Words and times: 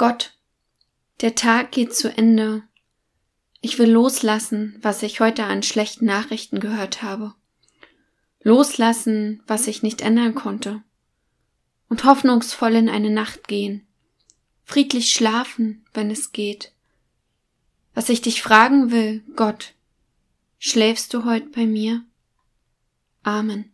Gott, 0.00 0.32
der 1.20 1.34
Tag 1.34 1.72
geht 1.72 1.94
zu 1.94 2.08
Ende. 2.08 2.62
Ich 3.60 3.78
will 3.78 3.90
loslassen, 3.90 4.78
was 4.80 5.02
ich 5.02 5.20
heute 5.20 5.44
an 5.44 5.62
schlechten 5.62 6.06
Nachrichten 6.06 6.58
gehört 6.58 7.02
habe. 7.02 7.34
Loslassen, 8.42 9.42
was 9.46 9.66
ich 9.66 9.82
nicht 9.82 10.00
ändern 10.00 10.34
konnte. 10.34 10.82
Und 11.90 12.04
hoffnungsvoll 12.04 12.76
in 12.76 12.88
eine 12.88 13.10
Nacht 13.10 13.46
gehen. 13.46 13.86
Friedlich 14.64 15.12
schlafen, 15.12 15.84
wenn 15.92 16.10
es 16.10 16.32
geht. 16.32 16.72
Was 17.92 18.08
ich 18.08 18.22
dich 18.22 18.40
fragen 18.40 18.90
will, 18.90 19.22
Gott, 19.36 19.74
schläfst 20.58 21.12
du 21.12 21.26
heute 21.26 21.50
bei 21.50 21.66
mir? 21.66 22.02
Amen. 23.22 23.70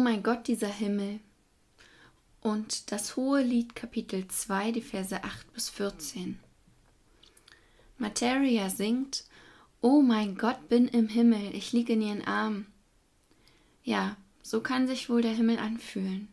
Mein 0.00 0.22
Gott, 0.22 0.48
dieser 0.48 0.68
Himmel. 0.68 1.20
Und 2.40 2.90
das 2.90 3.16
hohe 3.16 3.42
Lied 3.42 3.74
Kapitel 3.76 4.26
2, 4.26 4.72
die 4.72 4.82
Verse 4.82 5.22
8 5.22 5.52
bis 5.52 5.68
14. 5.68 6.38
Materia 7.98 8.70
singt, 8.70 9.24
Oh 9.82 10.02
mein 10.02 10.36
Gott, 10.36 10.68
bin 10.68 10.88
im 10.88 11.08
Himmel, 11.08 11.54
ich 11.54 11.72
liege 11.72 11.92
in 11.92 12.02
ihren 12.02 12.24
Armen. 12.24 12.66
Ja, 13.84 14.16
so 14.42 14.60
kann 14.60 14.86
sich 14.88 15.08
wohl 15.08 15.22
der 15.22 15.34
Himmel 15.34 15.58
anfühlen. 15.58 16.28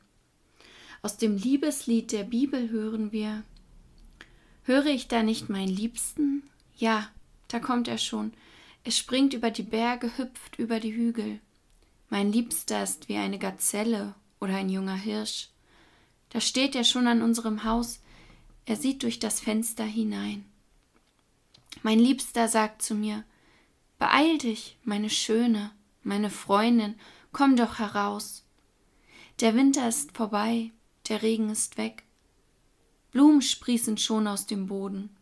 Aus 1.02 1.18
dem 1.18 1.38
Liebeslied 1.38 2.12
der 2.12 2.24
Bibel 2.24 2.70
hören 2.70 3.12
wir, 3.12 3.44
Höre 4.64 4.88
ich 4.88 5.08
da 5.08 5.24
nicht 5.24 5.48
meinen 5.48 5.70
Liebsten? 5.70 6.44
Ja, 6.76 7.10
da 7.48 7.60
kommt 7.60 7.88
er 7.88 7.98
schon. 7.98 8.34
Er 8.84 8.92
springt 8.92 9.34
über 9.34 9.50
die 9.50 9.64
Berge, 9.64 10.18
hüpft 10.18 10.60
über 10.60 10.82
die 10.82 10.94
Hügel. 10.94 11.40
Mein 12.10 12.32
Liebster 12.32 12.84
ist 12.84 13.10
wie 13.10 13.18
eine 13.18 13.38
Gazelle 13.38 14.16
oder 14.40 14.56
ein 14.56 14.70
junger 14.70 14.96
Hirsch. 14.96 15.50
Da 16.30 16.42
steht 16.42 16.76
er 16.76 16.84
schon 16.84 17.08
an 17.08 17.22
unserem 17.22 17.64
Haus, 17.64 18.00
er 18.66 18.76
sieht 18.76 19.04
durch 19.04 19.20
das 19.20 19.40
Fenster 19.40 19.86
hinein. 19.86 20.46
Mein 21.84 22.00
Liebster 22.00 22.48
sagt 22.48 22.82
zu 22.82 22.96
mir, 22.96 23.24
Beeil 24.00 24.38
dich, 24.38 24.78
meine 24.84 25.10
Schöne, 25.10 25.72
meine 26.04 26.30
Freundin, 26.30 26.96
komm 27.32 27.56
doch 27.56 27.80
heraus. 27.80 28.44
Der 29.40 29.56
Winter 29.56 29.88
ist 29.88 30.16
vorbei, 30.16 30.72
der 31.10 31.22
Regen 31.22 31.50
ist 31.50 31.78
weg. 31.78 32.04
Blumen 33.12 33.42
sprießen 33.42 33.98
schon 33.98 34.28
aus 34.28 34.46
dem 34.46 34.68
Boden. 34.68 35.16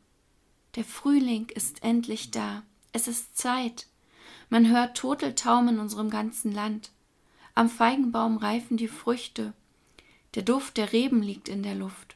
Der 0.76 0.84
Frühling 0.84 1.50
ist 1.50 1.84
endlich 1.84 2.32
da. 2.32 2.64
Es 2.92 3.08
ist 3.08 3.38
Zeit. 3.38 3.88
Man 4.50 4.70
hört 4.70 4.98
Turteltaum 4.98 5.68
in 5.68 5.80
unserem 5.80 6.10
ganzen 6.10 6.52
Land. 6.52 6.92
Am 7.56 7.70
Feigenbaum 7.70 8.38
reifen 8.38 8.78
die 8.78 8.88
Früchte. 8.88 9.54
Der 10.36 10.44
Duft 10.44 10.78
der 10.78 10.92
Reben 10.92 11.24
liegt 11.24 11.48
in 11.50 11.64
der 11.64 11.76
Luft. 11.76 12.16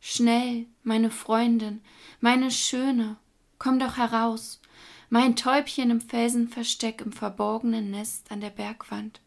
Schnell, 0.00 0.66
meine 0.82 1.10
Freundin, 1.10 1.80
meine 2.20 2.50
Schöne, 2.50 3.16
komm 3.58 3.78
doch 3.78 3.96
heraus, 3.96 4.60
mein 5.08 5.36
Täubchen 5.36 5.90
im 5.90 6.00
Felsenversteck 6.00 7.00
im 7.00 7.12
verborgenen 7.12 7.90
Nest 7.90 8.30
an 8.30 8.40
der 8.40 8.50
Bergwand. 8.50 9.20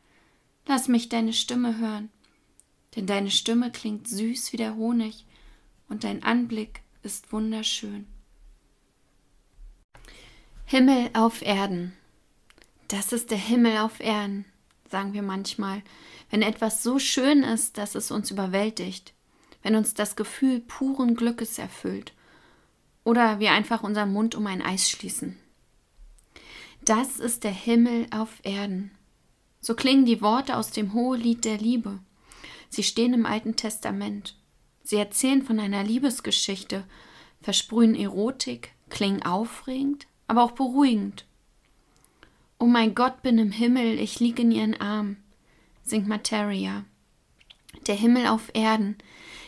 Lass 0.67 0.87
mich 0.87 1.09
deine 1.09 1.33
Stimme 1.33 1.77
hören, 1.77 2.09
denn 2.95 3.07
deine 3.07 3.31
Stimme 3.31 3.71
klingt 3.71 4.07
süß 4.07 4.53
wie 4.53 4.57
der 4.57 4.75
Honig 4.75 5.25
und 5.87 6.03
dein 6.03 6.23
Anblick 6.23 6.81
ist 7.03 7.31
wunderschön. 7.31 8.05
Himmel 10.69 11.09
auf 11.13 11.43
Erden. 11.43 11.93
Das 12.89 13.13
ist 13.13 13.31
der 13.31 13.37
Himmel 13.37 13.77
auf 13.77 14.01
Erden, 14.01 14.43
sagen 14.91 15.13
wir 15.13 15.21
manchmal, 15.21 15.81
wenn 16.29 16.41
etwas 16.41 16.83
so 16.83 16.99
schön 16.99 17.43
ist, 17.43 17.77
dass 17.77 17.95
es 17.95 18.11
uns 18.11 18.31
überwältigt, 18.31 19.13
wenn 19.63 19.77
uns 19.77 19.93
das 19.93 20.17
Gefühl 20.17 20.59
puren 20.59 21.15
Glückes 21.15 21.57
erfüllt 21.57 22.11
oder 23.05 23.39
wir 23.39 23.53
einfach 23.53 23.81
unseren 23.81 24.11
Mund 24.11 24.35
um 24.35 24.45
ein 24.45 24.61
Eis 24.61 24.89
schließen. 24.89 25.37
Das 26.81 27.17
ist 27.17 27.45
der 27.45 27.51
Himmel 27.51 28.07
auf 28.11 28.41
Erden. 28.43 28.91
So 29.61 29.73
klingen 29.73 30.03
die 30.03 30.21
Worte 30.21 30.57
aus 30.57 30.71
dem 30.71 30.91
Hohelied 30.91 31.45
der 31.45 31.59
Liebe. 31.59 31.99
Sie 32.67 32.83
stehen 32.83 33.13
im 33.13 33.25
Alten 33.25 33.55
Testament. 33.55 34.35
Sie 34.83 34.97
erzählen 34.97 35.43
von 35.43 35.61
einer 35.61 35.85
Liebesgeschichte, 35.85 36.83
versprühen 37.39 37.95
Erotik, 37.95 38.73
klingen 38.89 39.23
aufregend, 39.23 40.07
aber 40.27 40.43
auch 40.43 40.51
beruhigend. 40.51 41.25
Oh 42.59 42.65
mein 42.65 42.95
Gott, 42.95 43.21
bin 43.21 43.37
im 43.37 43.51
Himmel, 43.51 43.99
ich 43.99 44.19
liege 44.19 44.41
in 44.41 44.51
ihren 44.51 44.79
Armen, 44.79 45.23
singt 45.83 46.07
Materia. 46.07 46.85
Der 47.87 47.95
Himmel 47.95 48.27
auf 48.27 48.49
Erden, 48.53 48.97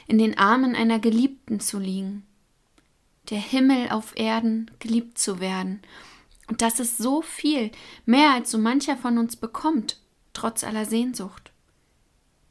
in 0.08 0.18
den 0.18 0.38
Armen 0.38 0.76
einer 0.76 1.00
Geliebten 1.00 1.60
zu 1.60 1.80
liegen. 1.80 2.26
Der 3.30 3.40
Himmel 3.40 3.90
auf 3.90 4.18
Erden, 4.18 4.72
geliebt 4.80 5.18
zu 5.18 5.40
werden. 5.40 5.82
Und 6.48 6.62
das 6.62 6.80
ist 6.80 6.98
so 6.98 7.22
viel, 7.22 7.72
mehr 8.06 8.32
als 8.32 8.52
so 8.52 8.58
mancher 8.58 8.98
von 8.98 9.18
uns 9.18 9.36
bekommt, 9.36 10.00
trotz 10.34 10.64
aller 10.64 10.86
Sehnsucht. 10.86 11.52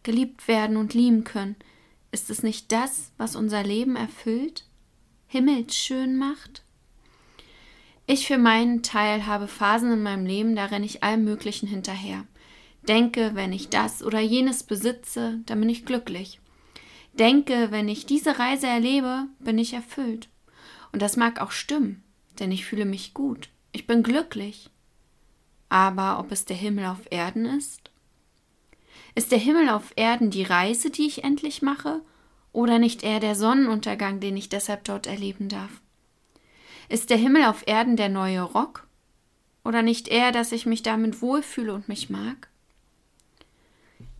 Geliebt 0.02 0.46
werden 0.46 0.76
und 0.76 0.94
lieben 0.94 1.24
können, 1.24 1.56
ist 2.12 2.30
es 2.30 2.42
nicht 2.42 2.72
das, 2.72 3.12
was 3.16 3.36
unser 3.36 3.62
Leben 3.62 3.96
erfüllt, 3.96 4.64
himmelsschön 5.26 6.16
macht? 6.16 6.62
Ich 8.10 8.26
für 8.26 8.38
meinen 8.38 8.82
Teil 8.82 9.26
habe 9.26 9.46
Phasen 9.46 9.92
in 9.92 10.02
meinem 10.02 10.24
Leben, 10.24 10.56
da 10.56 10.64
renne 10.64 10.86
ich 10.86 11.02
allem 11.02 11.24
Möglichen 11.24 11.66
hinterher. 11.66 12.24
Denke, 12.88 13.32
wenn 13.34 13.52
ich 13.52 13.68
das 13.68 14.02
oder 14.02 14.18
jenes 14.18 14.62
besitze, 14.62 15.40
dann 15.44 15.60
bin 15.60 15.68
ich 15.68 15.84
glücklich. 15.84 16.40
Denke, 17.12 17.70
wenn 17.70 17.86
ich 17.86 18.06
diese 18.06 18.38
Reise 18.38 18.66
erlebe, 18.66 19.26
bin 19.40 19.58
ich 19.58 19.74
erfüllt. 19.74 20.30
Und 20.90 21.02
das 21.02 21.18
mag 21.18 21.38
auch 21.38 21.50
stimmen, 21.50 22.02
denn 22.38 22.50
ich 22.50 22.64
fühle 22.64 22.86
mich 22.86 23.12
gut. 23.12 23.50
Ich 23.72 23.86
bin 23.86 24.02
glücklich. 24.02 24.70
Aber 25.68 26.18
ob 26.18 26.32
es 26.32 26.46
der 26.46 26.56
Himmel 26.56 26.86
auf 26.86 27.10
Erden 27.10 27.44
ist? 27.44 27.90
Ist 29.14 29.32
der 29.32 29.38
Himmel 29.38 29.68
auf 29.68 29.92
Erden 29.96 30.30
die 30.30 30.44
Reise, 30.44 30.88
die 30.88 31.06
ich 31.06 31.24
endlich 31.24 31.60
mache, 31.60 32.00
oder 32.54 32.78
nicht 32.78 33.02
eher 33.02 33.20
der 33.20 33.34
Sonnenuntergang, 33.34 34.18
den 34.18 34.38
ich 34.38 34.48
deshalb 34.48 34.84
dort 34.84 35.06
erleben 35.06 35.50
darf? 35.50 35.82
Ist 36.88 37.10
der 37.10 37.18
Himmel 37.18 37.44
auf 37.44 37.66
Erden 37.66 37.96
der 37.96 38.08
neue 38.08 38.42
Rock? 38.42 38.86
Oder 39.64 39.82
nicht 39.82 40.08
eher, 40.08 40.32
dass 40.32 40.52
ich 40.52 40.64
mich 40.64 40.82
damit 40.82 41.20
wohlfühle 41.20 41.74
und 41.74 41.88
mich 41.88 42.08
mag? 42.08 42.48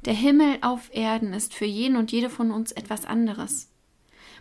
Der 0.04 0.14
Himmel 0.14 0.58
auf 0.60 0.90
Erden 0.92 1.32
ist 1.32 1.54
für 1.54 1.64
jeden 1.64 1.96
und 1.96 2.12
jede 2.12 2.28
von 2.28 2.50
uns 2.50 2.72
etwas 2.72 3.06
anderes. 3.06 3.68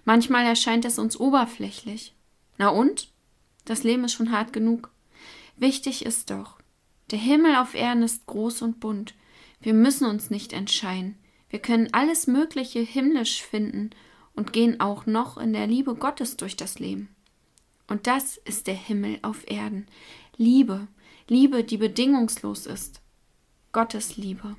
Manchmal 0.04 0.46
erscheint 0.46 0.86
es 0.86 1.00
uns 1.00 1.20
oberflächlich. 1.20 2.14
Na 2.58 2.70
und? 2.70 3.10
Das 3.66 3.84
Leben 3.84 4.04
ist 4.04 4.14
schon 4.14 4.32
hart 4.32 4.54
genug. 4.54 4.92
Wichtig 5.56 6.06
ist 6.06 6.30
doch, 6.30 6.58
der 7.12 7.20
Himmel 7.20 7.56
auf 7.56 7.74
Erden 7.74 8.04
ist 8.04 8.26
groß 8.26 8.62
und 8.62 8.80
bunt. 8.80 9.16
Wir 9.62 9.74
müssen 9.74 10.06
uns 10.06 10.30
nicht 10.30 10.54
entscheiden. 10.54 11.18
Wir 11.50 11.60
können 11.60 11.94
alles 11.94 12.28
Mögliche 12.28 12.80
himmlisch 12.80 13.42
finden 13.42 13.92
und 14.36 14.54
gehen 14.54 14.80
auch 14.82 15.06
noch 15.06 15.38
in 15.38 15.54
der 15.54 15.68
Liebe 15.68 15.96
Gottes 15.96 16.38
durch 16.38 16.58
das 16.58 16.80
Leben. 16.80 17.16
Und 17.88 18.06
das 18.06 18.38
ist 18.38 18.68
der 18.68 18.76
Himmel 18.76 19.20
auf 19.22 19.50
Erden. 19.50 19.88
Liebe, 20.36 20.88
Liebe, 21.28 21.64
die 21.64 21.78
bedingungslos 21.78 22.66
ist. 22.66 23.02
Gottes 23.72 24.18
Liebe. 24.18 24.56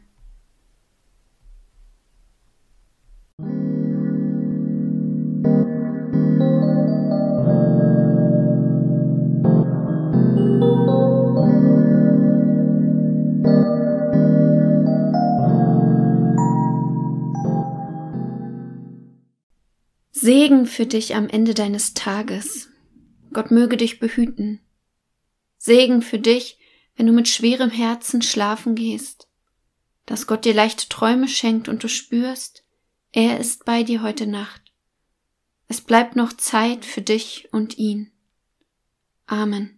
Segen 20.11 20.67
für 20.67 20.85
dich 20.85 21.15
am 21.15 21.29
Ende 21.29 21.55
deines 21.55 21.95
Tages. 21.95 22.69
Gott 23.33 23.51
möge 23.51 23.77
dich 23.77 23.99
behüten. 23.99 24.61
Segen 25.57 26.03
für 26.03 26.19
dich, 26.19 26.59
wenn 26.97 27.07
du 27.07 27.13
mit 27.13 27.29
schwerem 27.29 27.71
Herzen 27.71 28.23
schlafen 28.23 28.75
gehst, 28.75 29.29
dass 30.07 30.27
Gott 30.27 30.45
dir 30.45 30.55
leichte 30.55 30.89
Träume 30.89 31.29
schenkt 31.29 31.69
und 31.69 31.83
du 31.83 31.89
spürst, 31.89 32.65
er 33.13 33.39
ist 33.39 33.65
bei 33.65 33.83
dir 33.83 34.03
heute 34.03 34.27
Nacht. 34.27 34.63
Es 35.69 35.81
bleibt 35.81 36.17
noch 36.17 36.33
Zeit 36.33 36.85
für 36.85 37.03
dich 37.03 37.49
und 37.53 37.79
ihn. 37.79 38.11
Amen. 39.27 39.78